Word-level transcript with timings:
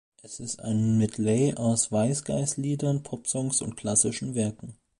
Es 0.23 0.39
ist 0.39 0.59
ein 0.63 0.97
Medley 0.97 1.53
aus 1.53 1.91
Wise-Guys-Liedern, 1.91 3.03
Popsongs 3.03 3.61
und 3.61 3.77
klassischen 3.77 4.33
Werken. 4.33 4.75